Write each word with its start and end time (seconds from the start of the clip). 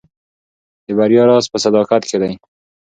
د 0.85 0.87
بریا 0.97 1.23
راز 1.29 1.45
په 1.51 1.57
صداقت 1.65 2.01
کې 2.09 2.17
دی. 2.21 2.33